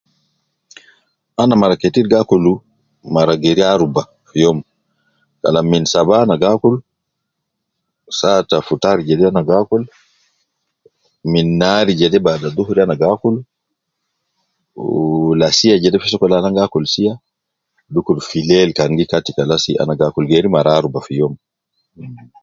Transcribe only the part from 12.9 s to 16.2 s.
gi akul ,wu lasiya jede fi